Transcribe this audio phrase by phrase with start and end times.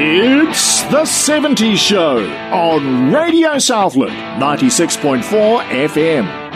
[0.00, 6.47] It's the 70s Show on Radio Southland 96.4 FM.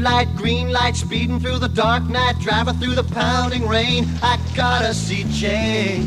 [0.00, 4.06] Light, green light, speeding through the dark night, driving through the pounding rain.
[4.22, 6.06] I gotta see Jane.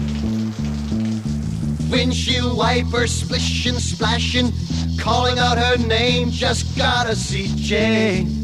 [1.90, 4.52] Windshield wipers splishing, splashing,
[4.98, 6.32] calling out her name.
[6.32, 8.42] Just gotta see Jane.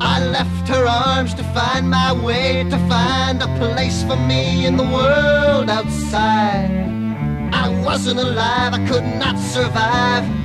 [0.00, 4.76] I left her arms to find my way, to find a place for me in
[4.76, 6.70] the world outside.
[7.52, 10.39] I wasn't alive, I could not survive.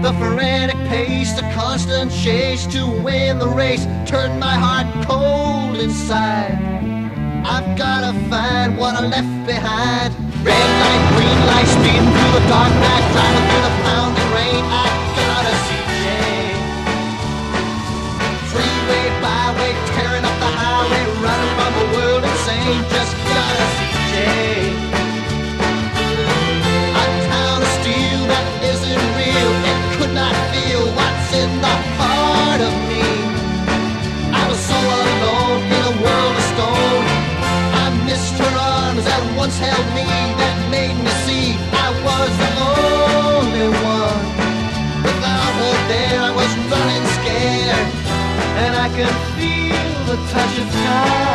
[0.00, 6.54] The frantic pace, the constant chase to win the race turned my heart cold inside.
[7.44, 10.14] I've gotta find what I left behind.
[10.46, 14.62] Red light, green light, speeding through the dark night, driving through the pounding rain.
[14.70, 14.86] I
[15.18, 16.62] gotta see Jane.
[18.54, 22.86] Freeway, byway, tearing up the highway, running from a world insane.
[22.94, 23.87] Just gotta see
[50.88, 51.27] touch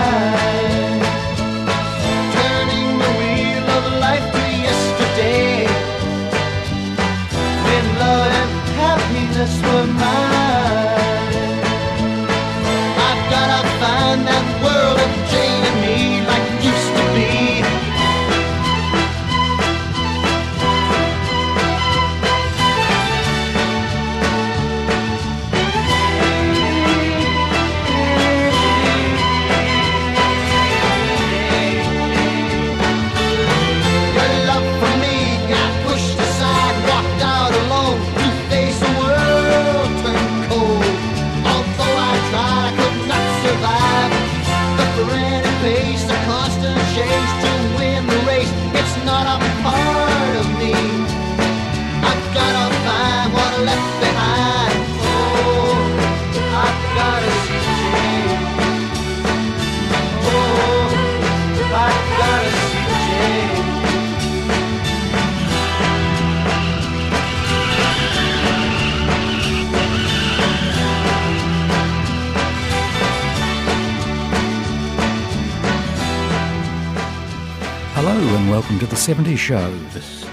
[78.73, 79.72] welcome to the 70s show.
[79.89, 80.25] This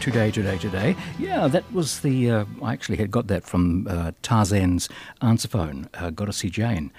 [0.00, 0.94] today, today, today.
[1.18, 2.30] Yeah, that was the.
[2.30, 4.90] Uh, I actually had got that from uh, Tarzan's
[5.22, 5.88] answer phone.
[5.94, 6.92] Uh, Gotta see Jane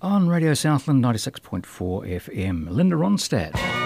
[0.00, 2.70] on Radio Southland 96.4 FM.
[2.70, 3.83] Linda Ronstadt.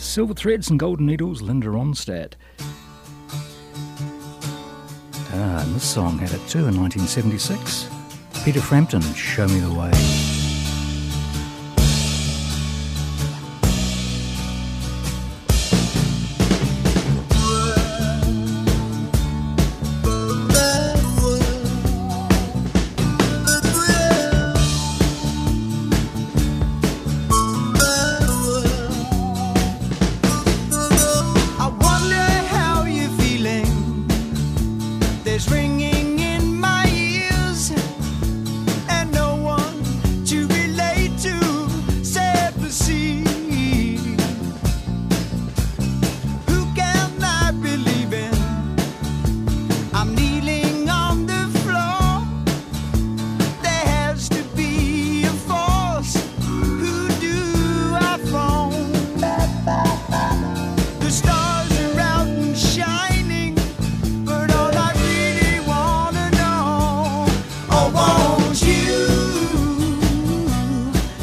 [0.00, 2.32] Silver Threads and Golden Needles, Linda Ronstadt.
[5.32, 7.88] Ah, and this song had it too in 1976.
[8.42, 10.39] Peter Frampton, Show Me the Way.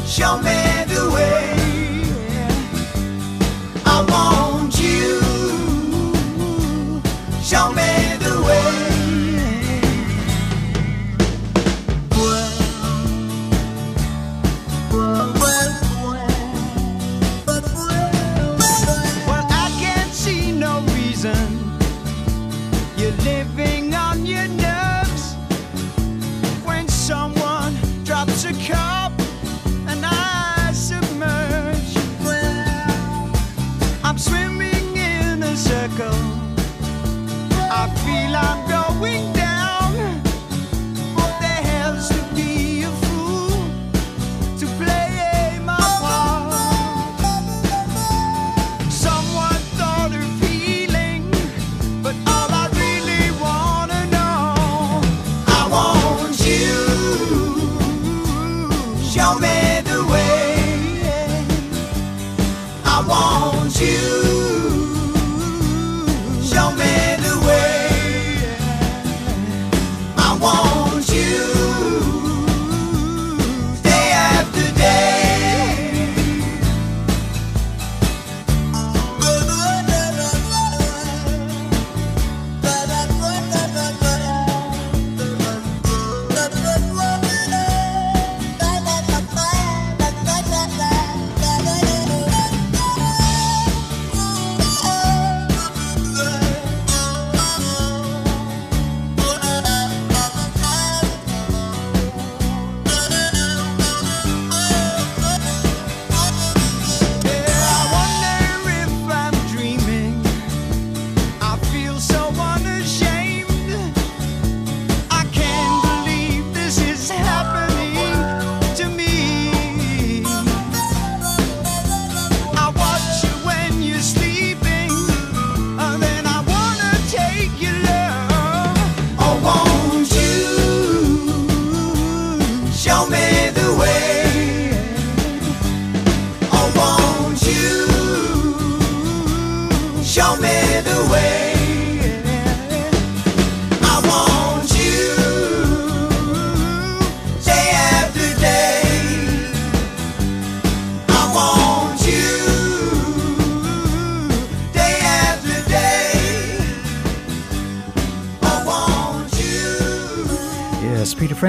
[0.08, 1.57] Show me the way.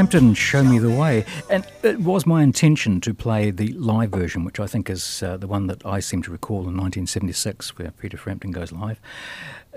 [0.09, 1.23] Frampton Show Me the Way.
[1.51, 5.37] And it was my intention to play the live version, which I think is uh,
[5.37, 8.99] the one that I seem to recall in 1976, where Peter Frampton goes live.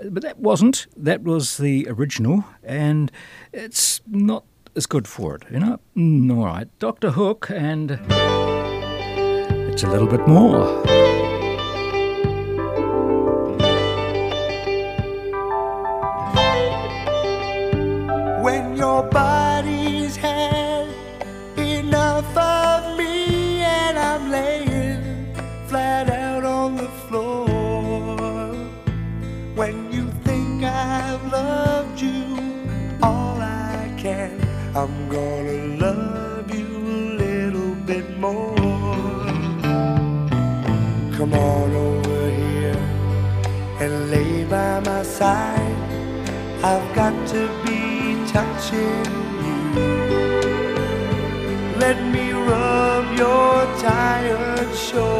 [0.09, 0.87] But that wasn't.
[0.97, 3.11] That was the original, and
[3.51, 4.43] it's not
[4.75, 5.79] as good for it, you know?
[5.95, 6.67] Mm, all right.
[6.79, 7.11] Dr.
[7.11, 7.91] Hook, and
[9.69, 10.83] it's a little bit more.
[18.75, 19.82] your body
[46.65, 49.03] I've got to be touching
[49.43, 49.63] you.
[51.77, 55.13] Let me rub your tired shoulders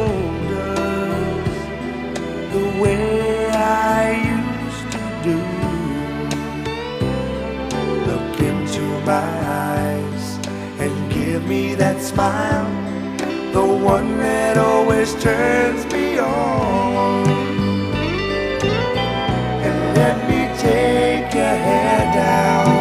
[2.50, 5.36] the way I used to do.
[8.10, 9.28] Look into my
[9.68, 10.26] eyes
[10.80, 12.70] and give me that smile,
[13.52, 16.83] the one that always turns me on.
[21.34, 22.73] Your hair down,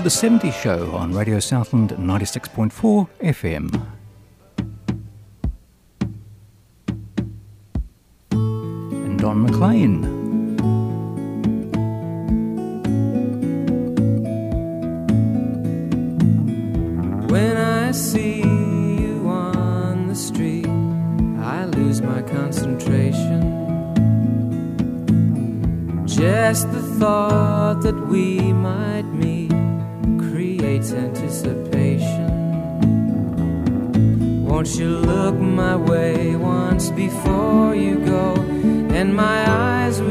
[0.00, 3.86] to The 70s Show on Radio Southland 96.4 FM.
[8.30, 10.19] And Don McLean.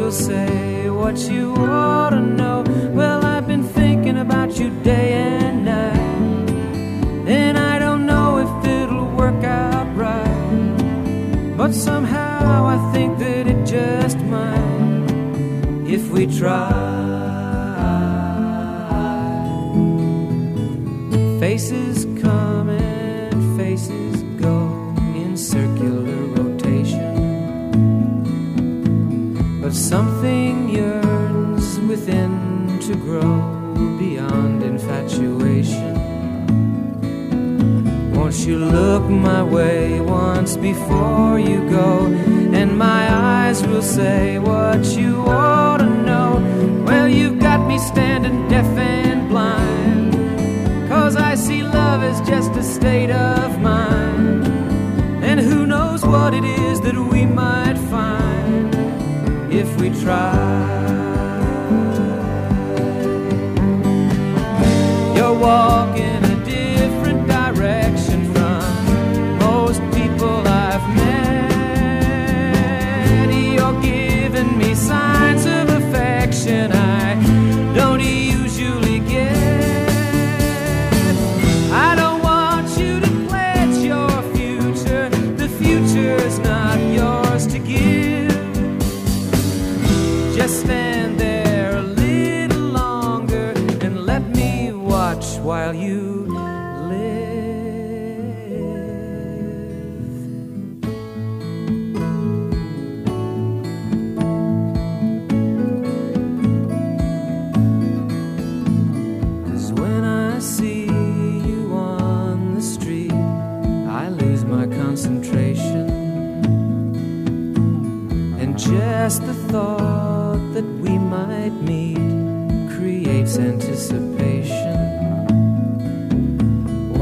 [0.10, 2.64] Will say what you ought to know.
[2.96, 6.50] Well, I've been thinking about you day and night.
[7.28, 11.56] And I don't know if it'll work out right.
[11.56, 15.12] But somehow I think that it just might
[15.88, 16.79] if we try.
[34.90, 35.94] Infatuation.
[38.14, 42.08] Won't you look my way once before you go?
[42.54, 46.84] And my eyes will say what you ought to know.
[46.86, 50.14] Well, you've got me standing deaf and blind.
[50.90, 54.48] Cause I see love as just a state of mind.
[55.24, 58.74] And who knows what it is that we might find
[59.54, 61.09] if we try.
[65.50, 65.79] You're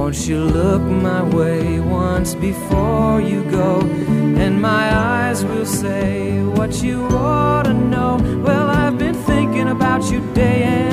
[0.08, 3.82] Won't you look my way once before you go?
[4.42, 8.16] And my eyes will say what you ought to know.
[8.42, 10.87] Well, I've been thinking about you day and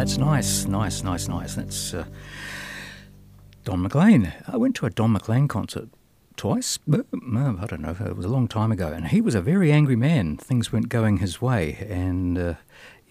[0.00, 1.56] That's nice, nice, nice, nice.
[1.56, 2.06] That's uh,
[3.64, 4.32] Don McLean.
[4.48, 5.90] I went to a Don McLean concert
[6.36, 6.78] twice.
[6.90, 7.94] uh, I don't know.
[8.06, 10.38] It was a long time ago, and he was a very angry man.
[10.38, 12.54] Things weren't going his way, and uh,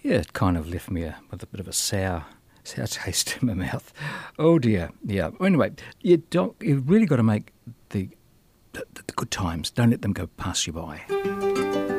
[0.02, 2.24] yeah, it kind of left me a, with a bit of a sour,
[2.64, 3.92] sour taste in my mouth.
[4.36, 4.90] Oh dear.
[5.06, 5.30] Yeah.
[5.40, 6.56] Anyway, you don't.
[6.60, 7.52] You've really got to make
[7.90, 8.08] the
[8.72, 9.70] the, the good times.
[9.70, 11.89] Don't let them go pass you by.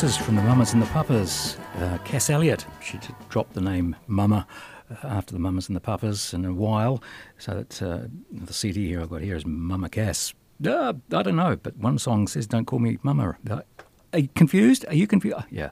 [0.00, 2.64] Voices from the Mamas and the Papas, uh, Cass Elliot.
[2.80, 4.46] She dropped the name Mama
[4.90, 7.02] uh, after the Mamas and the Papas in a while,
[7.36, 7.98] so that uh,
[8.32, 10.32] the CD here I've got here is Mama Cass.
[10.66, 13.36] Uh, I don't know, but one song says "Don't call me Mama."
[14.14, 14.86] Are you confused?
[14.88, 15.36] Are you confused?
[15.50, 15.68] Yeah.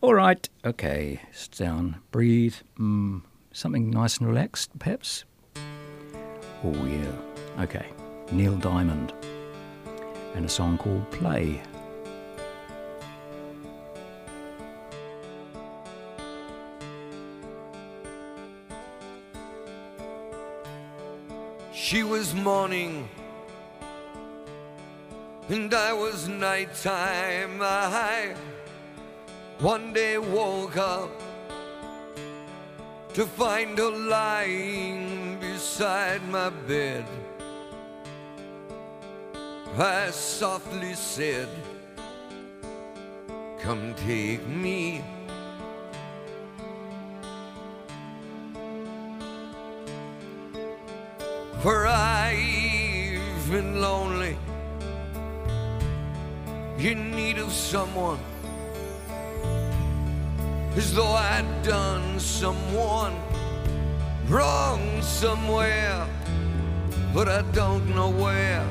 [0.00, 0.48] All right.
[0.64, 1.20] Okay.
[1.32, 1.96] Sit down.
[2.12, 2.54] Breathe.
[2.78, 5.24] Mm, something nice and relaxed, perhaps.
[6.62, 7.64] Oh yeah.
[7.64, 7.86] Okay.
[8.30, 9.12] Neil Diamond
[10.36, 11.60] and a song called Play.
[21.88, 23.08] She was morning
[25.48, 27.60] and I was nighttime.
[27.62, 28.34] I
[29.60, 31.12] one day woke up
[33.14, 37.04] to find her lying beside my bed.
[39.78, 41.48] I softly said,
[43.60, 45.04] Come take me.
[51.62, 54.36] For I've been lonely,
[56.78, 58.20] in need of someone,
[60.76, 63.14] as though I'd done someone
[64.28, 66.06] wrong somewhere,
[67.14, 68.64] but I don't know where.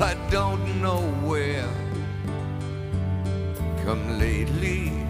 [0.00, 1.68] I don't know where.
[3.84, 5.03] Come lately.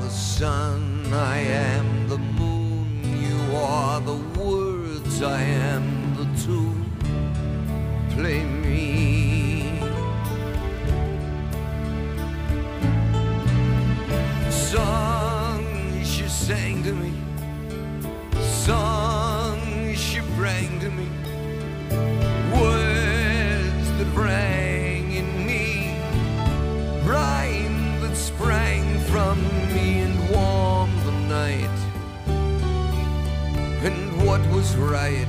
[0.00, 2.88] The sun, I am the moon.
[3.26, 6.84] You are the words, I am the tune.
[8.10, 9.80] Play me.
[14.50, 15.64] Song
[16.02, 17.12] she sang to me,
[18.40, 21.08] song she rang to me,
[22.52, 24.63] words that rang
[34.34, 35.28] what was right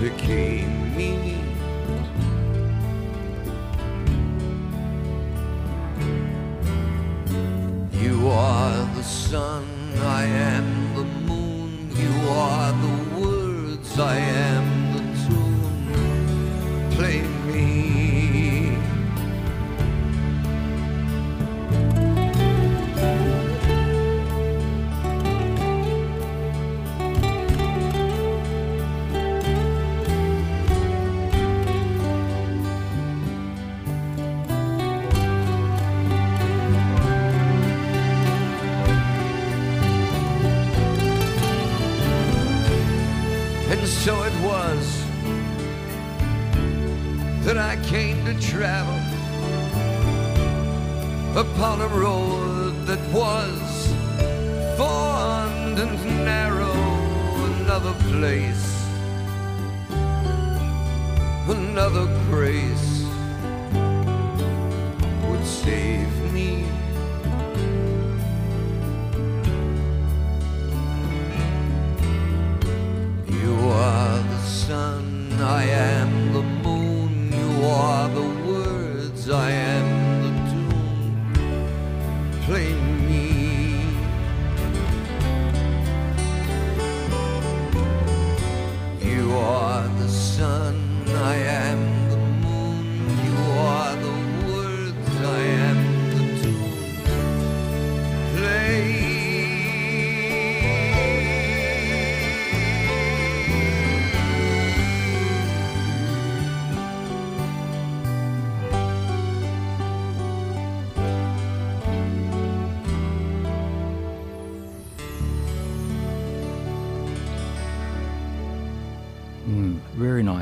[0.00, 1.40] became me.
[7.90, 9.64] You are the sun,
[9.98, 11.90] I am the moon.
[12.02, 14.53] You are the words, I am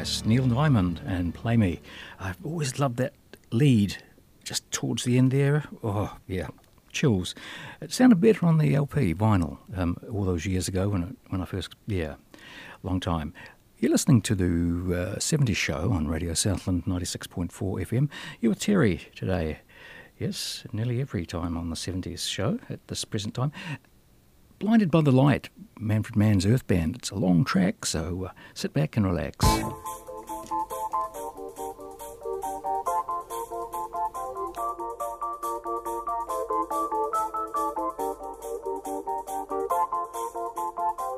[0.02, 0.24] nice.
[0.24, 1.80] Neil Diamond and Play Me.
[2.18, 3.12] I've always loved that
[3.52, 3.98] lead
[4.42, 5.62] just towards the end there.
[5.84, 6.48] Oh, yeah.
[6.90, 7.36] Chills.
[7.80, 11.40] It sounded better on the LP vinyl um, all those years ago when, it, when
[11.40, 12.16] I first, yeah,
[12.82, 13.32] long time.
[13.78, 18.08] You're listening to the uh, 70s show on Radio Southland 96.4 FM.
[18.40, 19.60] You're Terry today.
[20.18, 23.52] Yes, nearly every time on the 70s show at this present time.
[24.62, 25.48] Blinded by the Light,
[25.80, 26.94] Manfred Mann's Earth Band.
[26.94, 29.44] It's a long track, so uh, sit back and relax.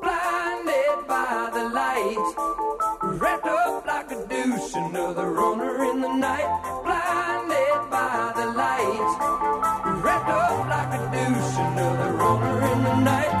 [0.01, 2.17] blinded by the light,
[3.03, 6.49] wrapped up like a deuce, another runner in the night.
[6.83, 13.34] Blinded by the light, wrapped up like a deuce, another runner in the night.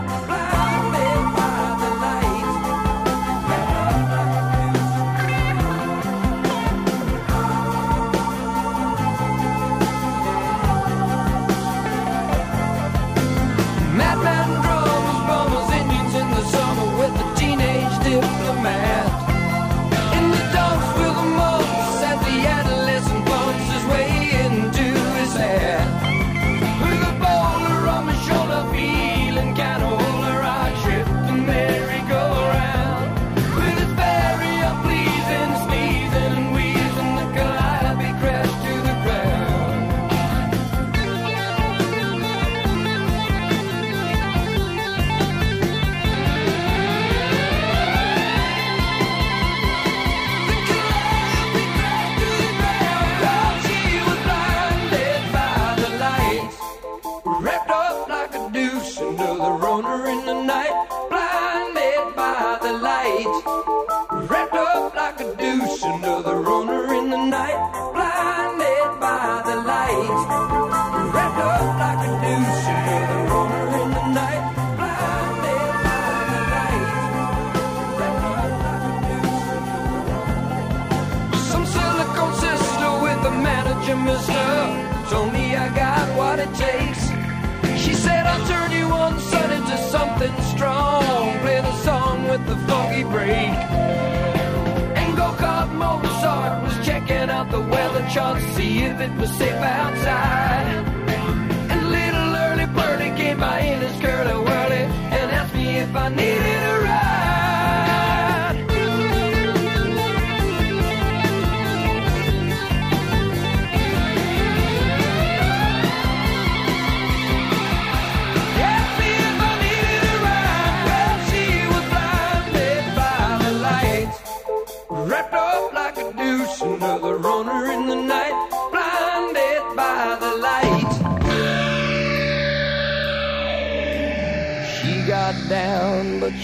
[98.15, 100.44] shots, see if it was safe outside.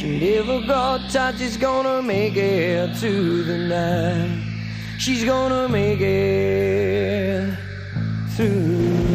[0.01, 4.97] She never got tired, she's gonna make it through the night.
[4.97, 7.55] She's gonna make it
[8.35, 9.10] through.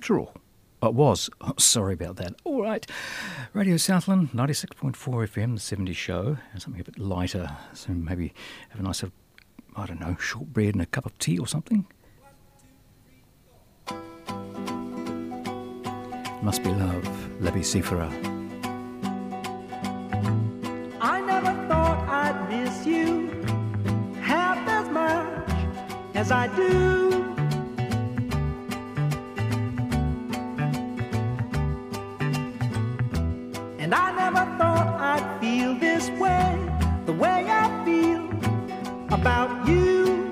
[0.00, 0.32] after all.
[0.82, 1.28] It was.
[1.42, 2.32] Oh, sorry about that.
[2.44, 2.86] All right.
[3.52, 6.38] Radio Southland, 96.4 FM, the 70 show.
[6.56, 7.54] Something a bit lighter.
[7.74, 8.32] So maybe
[8.70, 9.04] have a nice,
[9.76, 11.86] I don't know, shortbread and a cup of tea or something.
[16.42, 17.04] Must be love.
[17.42, 18.08] Labi Siffre.
[20.98, 23.28] I never thought I'd miss you
[24.22, 25.50] half as much
[26.14, 27.19] as I do.
[33.90, 36.56] And I never thought I'd feel this way,
[37.06, 38.22] the way I feel
[39.12, 40.30] about you.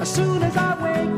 [0.00, 1.17] As soon as I wake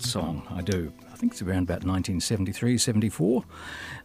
[0.00, 0.46] that song.
[0.50, 0.92] I do.
[1.12, 3.44] I think it's around about 1973, 74.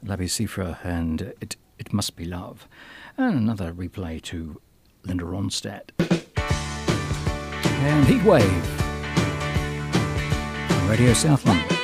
[0.05, 2.67] Labi Siffre and it, it Must Be Love.
[3.17, 4.59] And another replay to
[5.03, 5.91] Linda Ronstadt.
[7.79, 8.49] And Heatwave.
[10.89, 11.74] Radio Southland.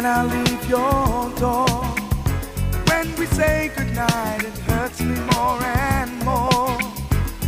[0.00, 1.68] When I leave your door.
[2.88, 6.78] When we say goodnight, it hurts me more and more.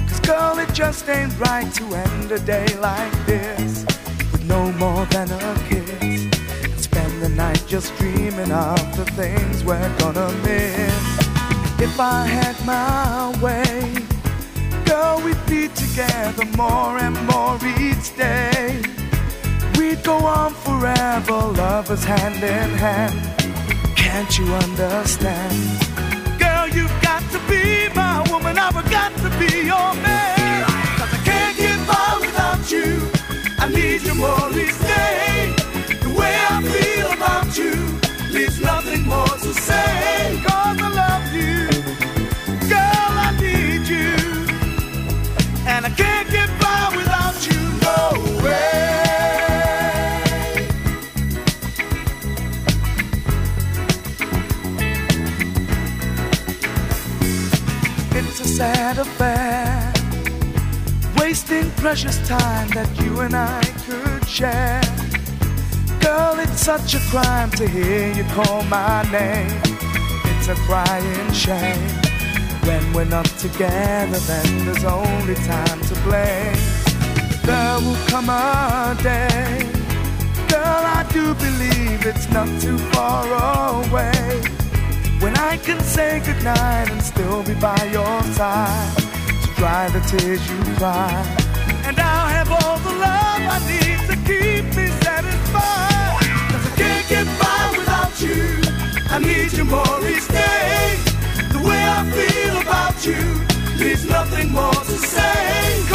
[0.07, 3.87] Cause girl, it just ain't right to end a day like this
[4.33, 6.03] with no more than a kiss.
[6.03, 11.05] And spend the night just dreaming of the things we're gonna miss.
[11.81, 13.97] If I had my way,
[14.85, 19.02] girl, we'd be together more and more each day.
[19.83, 23.19] We'd go on forever, lovers hand in hand.
[23.97, 25.57] Can't you understand?
[26.39, 30.65] Girl, you've got to be my woman, I've got to be your man.
[30.99, 33.11] Cause I can't get by without you.
[33.59, 35.53] I need you more each day.
[36.05, 37.75] The way I feel about you
[38.33, 40.41] leaves nothing more to say.
[40.47, 41.59] Cause I love you.
[42.71, 44.15] Girl, I need you.
[45.67, 46.22] And I can't
[59.03, 59.93] affair,
[61.19, 64.81] wasting precious time that you and I could share.
[66.01, 69.61] Girl, it's such a crime to hear you call my name.
[70.31, 71.89] It's a crying shame.
[72.69, 76.61] When we're not together, then there's only time to blame.
[77.43, 79.69] There will come a day,
[80.49, 83.27] girl, I do believe it's not too far
[83.83, 84.62] away.
[85.45, 88.97] I can say goodnight and still be by your side
[89.43, 91.11] to dry the tears you cry.
[91.85, 96.23] And I'll have all the love I need to keep me satisfied.
[96.51, 98.43] Cause I can't get by without you.
[99.11, 100.97] I need you more each day.
[101.53, 103.23] The way I feel about you
[103.85, 105.92] leaves nothing more to say.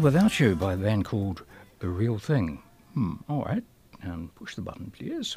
[0.00, 1.44] Without You by a band called
[1.80, 2.62] The Real Thing.
[2.94, 3.62] Hmm, all right.
[4.00, 5.36] And push the button, please.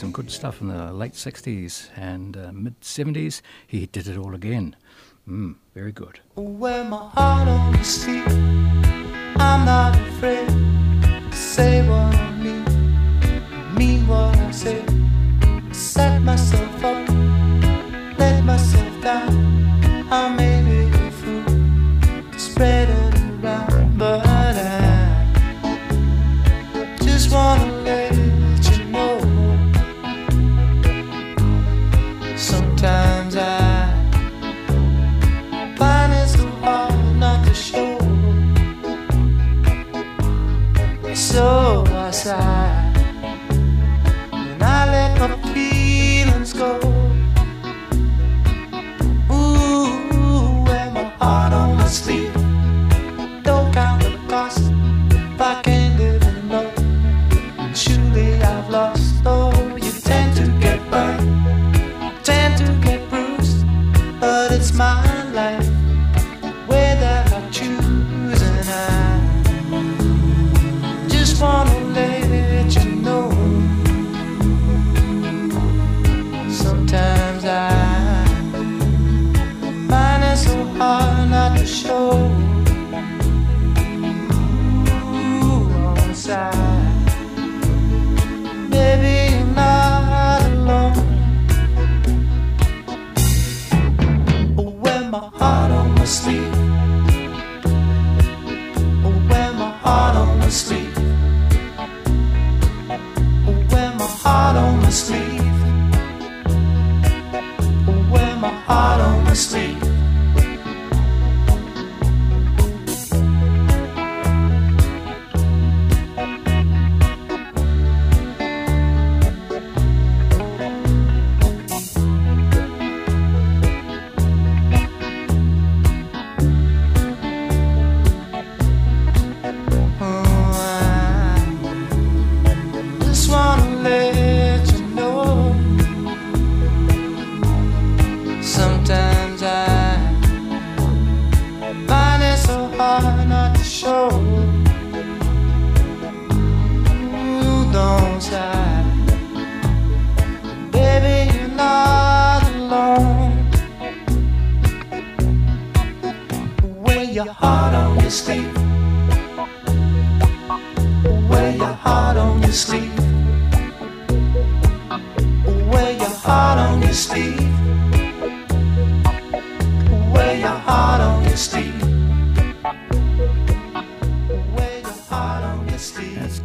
[0.00, 3.42] Some good stuff in the late 60s and uh, mid 70s.
[3.66, 4.74] He did it all again.
[5.28, 6.20] Mm, very good.
[6.36, 8.22] Wear my heart on the.
[9.36, 12.64] I'm not afraid to say what I mean,
[13.74, 14.82] mean what I say.
[15.70, 17.06] Set myself up,
[18.18, 20.08] let myself down.
[20.10, 20.34] I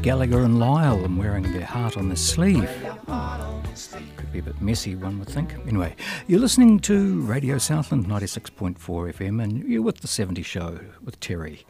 [0.05, 2.69] Gallagher and Lyle and wearing their heart on their sleeve.
[4.17, 5.55] Could be a bit messy, one would think.
[5.67, 5.95] Anyway,
[6.27, 11.65] you're listening to Radio Southland 96.4 FM and you're with the 70 Show with Terry.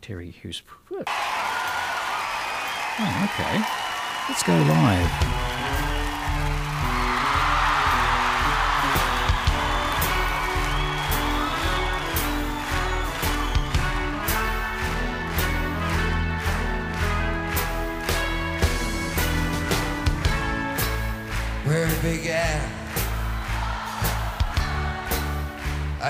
[0.00, 0.62] Terry Hughes.
[0.90, 1.00] Oh,
[3.24, 3.62] okay.
[4.30, 5.99] Let's go live.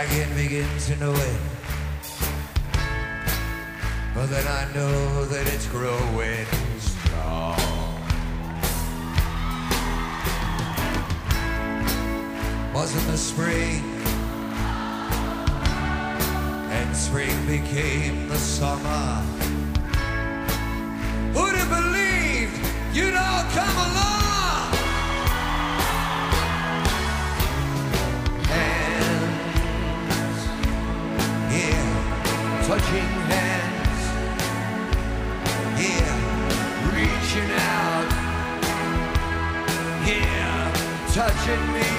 [0.01, 1.40] I can begin to know it.
[4.14, 6.46] But then I know that it's growing
[6.78, 7.61] strong.
[12.72, 13.84] Wasn't the spring,
[16.78, 19.20] and spring became the summer.
[21.34, 22.57] Who'd have believed
[22.96, 24.30] you'd all come along?
[41.13, 41.89] Touching me,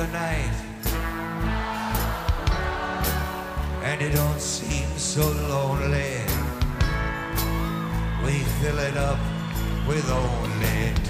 [0.00, 0.56] the night.
[3.82, 6.24] And it don't seem so lonely.
[8.24, 9.18] We fill it up
[9.86, 11.09] with only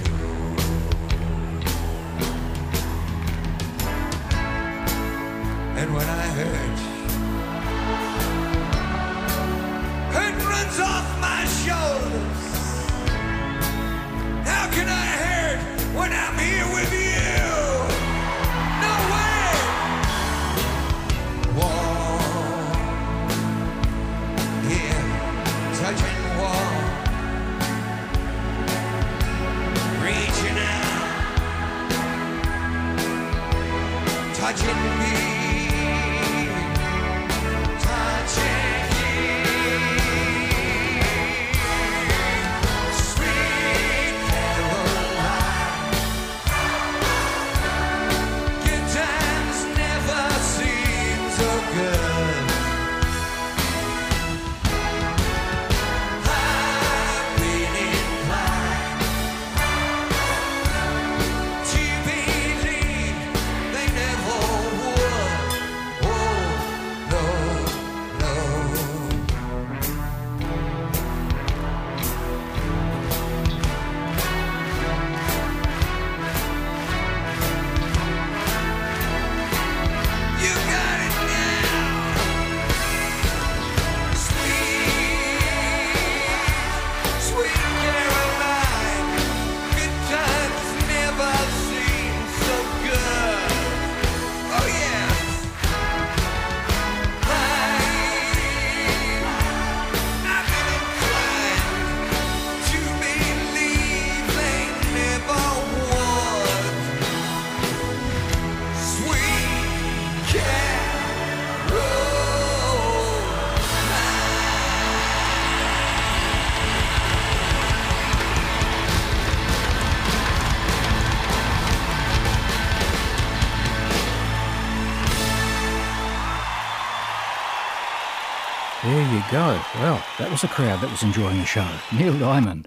[129.31, 129.61] go.
[129.76, 131.66] Well, that was a crowd that was enjoying the show.
[131.93, 132.66] Neil Diamond.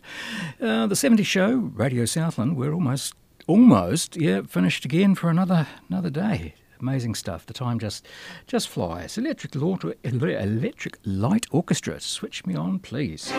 [0.62, 3.14] Uh, the 70 show, Radio Southland, we're almost,
[3.48, 6.56] almost, yeah, finished again for another another day.
[6.80, 7.46] Amazing stuff.
[7.46, 8.06] The time just
[8.48, 9.18] just flies.
[9.18, 13.32] Electric, Law, Electric Light Orchestra, switch me on, please.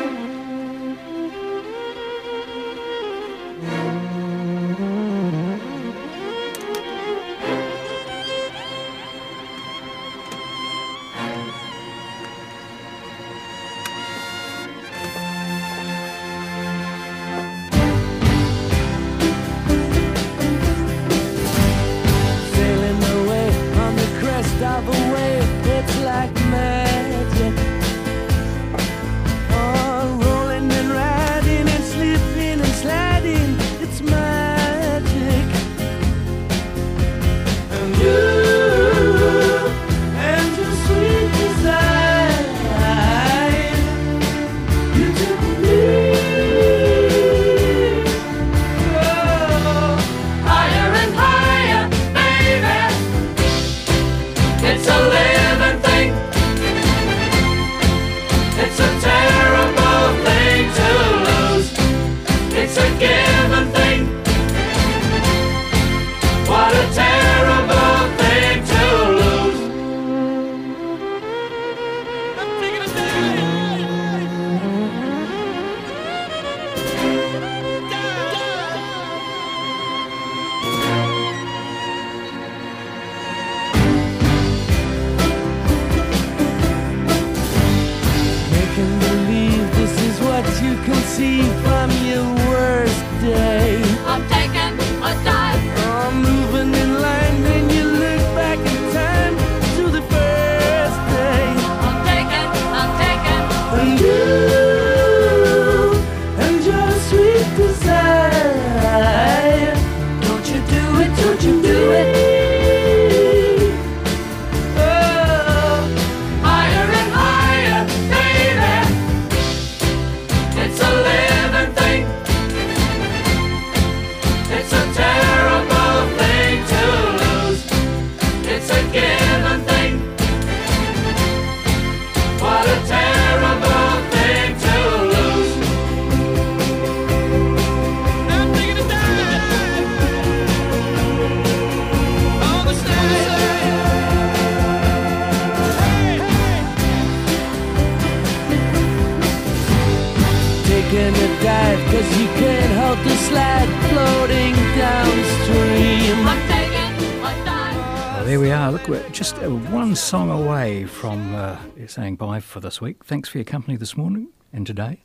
[160.04, 163.04] Song away from uh, saying bye for this week.
[163.06, 165.02] Thanks for your company this morning and today.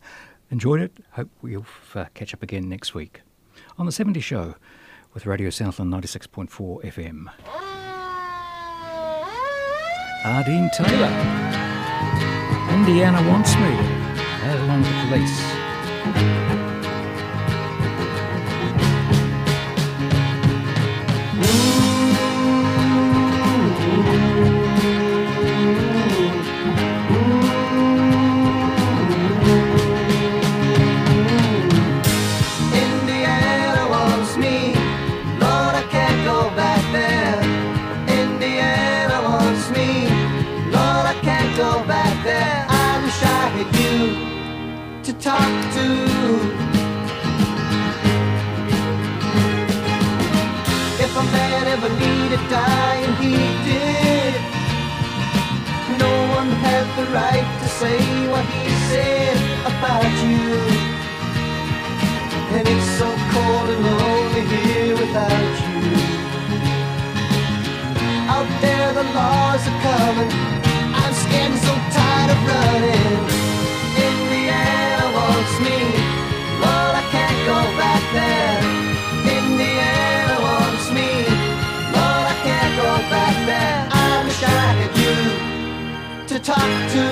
[0.52, 0.92] Enjoyed it.
[1.12, 3.22] Hope we'll uh, catch up again next week
[3.78, 4.56] on the 70 Show
[5.14, 7.28] with Radio Southland 96.4 FM.
[10.26, 10.44] R.
[10.44, 11.14] Dean Taylor.
[12.74, 13.72] Indiana wants me.
[14.42, 16.39] How long the police?
[52.40, 53.36] Needed dying, he
[53.68, 54.34] did.
[55.98, 60.50] No one had the right to say what he said about you.
[62.56, 65.80] And it's so cold and lonely here without you.
[68.30, 70.32] Out there the laws are coming.
[70.94, 73.39] I'm scared and so tired of running.
[86.50, 87.06] Talk to.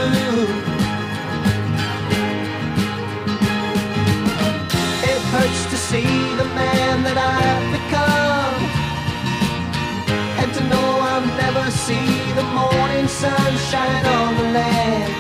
[5.12, 6.10] It hurts to see
[6.42, 8.58] the man that I've become
[10.42, 12.10] And to know I'll never see
[12.40, 15.14] the morning sunshine on the land.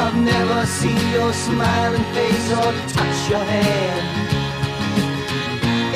[0.00, 4.04] I'll never see your smiling face or touch your hand.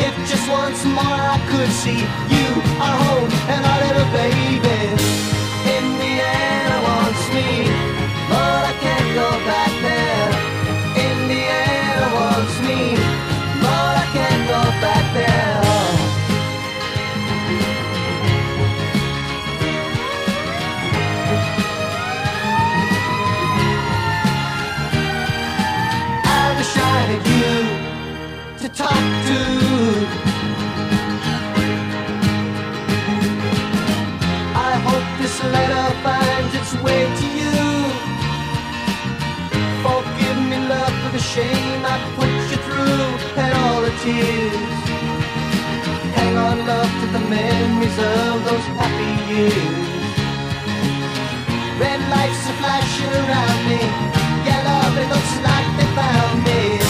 [0.06, 2.00] If just once more I could see
[2.34, 2.48] you,
[2.84, 5.29] our home, and our little baby
[44.02, 44.54] tears.
[46.16, 49.88] Hang on, love, to the memories of those happy years.
[51.78, 53.80] Red lights are flashing around me.
[54.46, 56.89] Yeah, love, it looks like they found me.